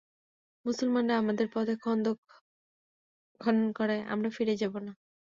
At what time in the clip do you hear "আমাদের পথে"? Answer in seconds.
1.17-1.73